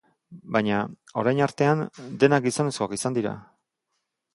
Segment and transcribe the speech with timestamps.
[0.55, 0.79] Baina,
[1.23, 1.85] orain artean,
[2.25, 3.41] denak gizonezkoak izan dira.